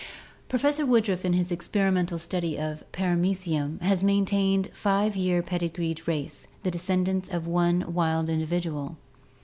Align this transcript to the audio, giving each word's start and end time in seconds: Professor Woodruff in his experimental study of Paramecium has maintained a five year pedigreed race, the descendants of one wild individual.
Professor 0.49 0.83
Woodruff 0.83 1.23
in 1.25 1.33
his 1.33 1.51
experimental 1.51 2.17
study 2.17 2.57
of 2.57 2.83
Paramecium 2.91 3.79
has 3.81 4.03
maintained 4.03 4.65
a 4.65 4.69
five 4.71 5.15
year 5.15 5.43
pedigreed 5.43 6.07
race, 6.07 6.47
the 6.63 6.71
descendants 6.71 7.29
of 7.29 7.45
one 7.45 7.93
wild 7.93 8.27
individual. 8.27 8.97